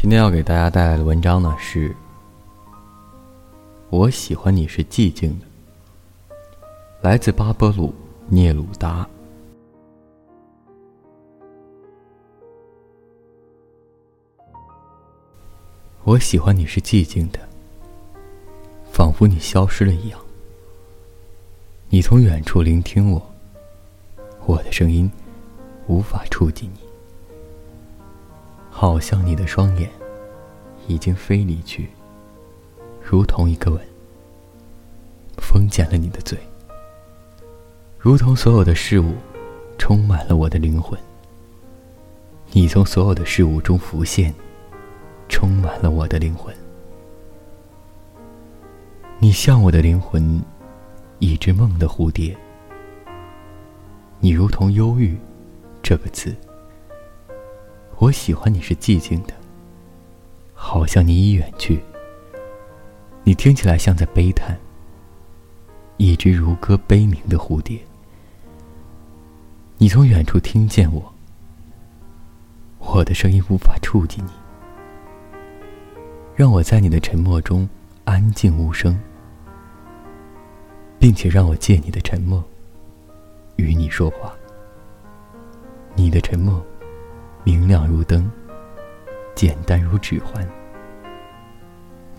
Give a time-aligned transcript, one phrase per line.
[0.00, 1.92] 今天要给大家带来的文章呢是：
[3.90, 6.36] 我喜欢你是寂静的，
[7.00, 7.92] 来自巴波鲁
[8.28, 9.04] 聂鲁达。
[16.04, 17.40] 我喜欢你是寂静的，
[18.92, 20.20] 仿佛你消失了一样。
[21.88, 23.20] 你从远处聆听我，
[24.46, 25.10] 我的声音
[25.88, 26.78] 无法触及你。
[28.80, 29.90] 好像你的双眼
[30.86, 31.88] 已经飞离去，
[33.02, 33.80] 如同一个吻，
[35.38, 36.38] 封缄了你的嘴，
[37.98, 39.16] 如同所有的事物
[39.78, 40.96] 充满了我的灵魂。
[42.52, 44.32] 你从所有的事物中浮现，
[45.28, 46.54] 充满了我的灵魂。
[49.18, 50.40] 你像我的灵魂，
[51.18, 52.32] 一只梦的蝴蝶。
[54.20, 55.18] 你如同忧郁
[55.82, 56.32] 这个字。
[58.00, 59.34] 我喜欢你是寂静的，
[60.54, 61.82] 好像你已远去。
[63.24, 64.56] 你听起来像在悲叹，
[65.96, 67.76] 一只如歌悲鸣的蝴蝶。
[69.78, 71.12] 你从远处听见我，
[72.78, 74.30] 我的声音无法触及你。
[76.36, 77.68] 让我在你的沉默中
[78.04, 78.96] 安静无声，
[81.00, 82.42] 并且让我借你的沉默
[83.56, 84.32] 与你说话。
[85.96, 86.64] 你的沉默。
[87.44, 88.30] 明亮如灯，
[89.34, 90.46] 简单如指环。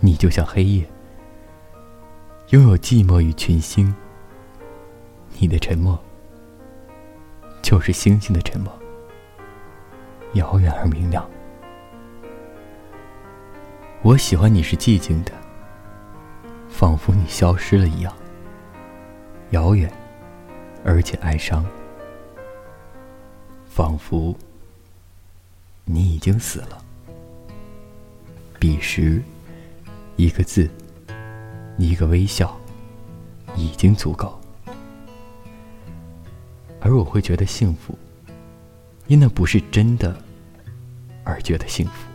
[0.00, 0.84] 你就像黑夜，
[2.48, 3.94] 拥有寂寞与群星。
[5.38, 5.98] 你的沉默，
[7.62, 8.72] 就是星星的沉默，
[10.34, 11.28] 遥远而明亮。
[14.02, 15.32] 我喜欢你是寂静的，
[16.68, 18.12] 仿佛你消失了一样，
[19.50, 19.92] 遥远，
[20.84, 21.64] 而且哀伤，
[23.66, 24.34] 仿佛。
[25.92, 26.82] 你已经死了。
[28.58, 29.20] 彼时，
[30.16, 30.70] 一个字，
[31.78, 32.56] 一个微笑，
[33.56, 34.38] 已经足够。
[36.80, 37.98] 而我会觉得幸福，
[39.06, 40.16] 因那不是真的，
[41.24, 42.09] 而觉得幸福。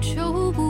[0.00, 0.65] 就不。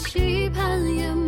[0.00, 1.19] 期盼眼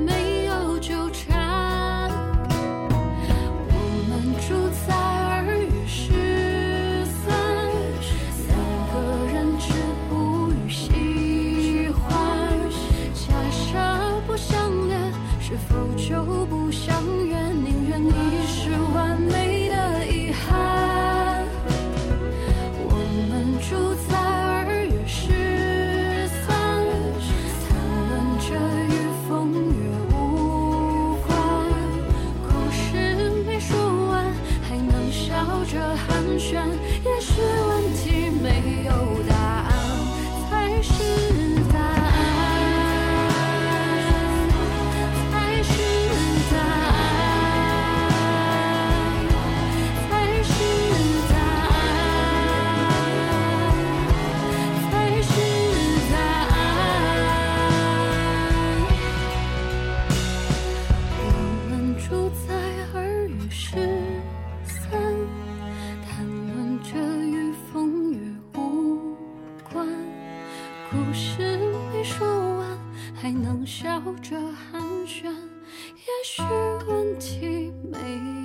[70.92, 71.56] 故事
[71.90, 72.28] 没说
[72.58, 72.78] 完
[73.14, 76.42] 还能笑着寒暄也许
[76.86, 77.98] 问题没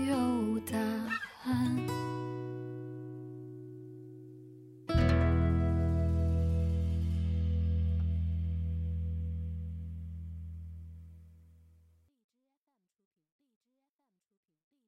[0.09, 0.77] 有答
[1.43, 2.26] 案。